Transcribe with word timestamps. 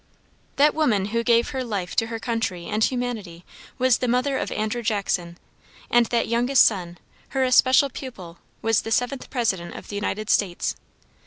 That 0.55 0.73
woman 0.73 1.09
who 1.13 1.23
gave 1.23 1.49
her 1.49 1.63
life 1.63 1.95
to 1.97 2.07
her 2.07 2.17
country 2.17 2.65
and 2.65 2.83
humanity 2.83 3.45
was 3.77 3.99
the 3.99 4.07
mother 4.07 4.35
of 4.39 4.51
Andrew 4.51 4.81
Jackson, 4.81 5.37
and 5.91 6.07
that 6.07 6.27
youngest 6.27 6.65
son, 6.65 6.97
her 7.37 7.43
especial 7.43 7.91
pupil, 7.91 8.39
was 8.63 8.81
the 8.81 8.89
seventh 8.91 9.29
president 9.29 9.75
of 9.75 9.89
the 9.89 9.95
United 9.95 10.31
States. 10.31 10.75